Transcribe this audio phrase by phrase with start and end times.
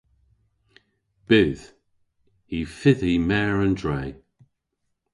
[1.29, 1.63] Bydh.
[2.57, 4.01] Y fydh hi mer an dre.